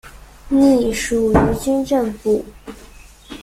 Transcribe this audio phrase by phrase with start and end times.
[0.49, 2.43] 隶属于军政部。